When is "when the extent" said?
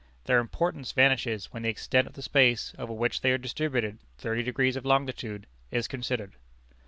1.53-2.07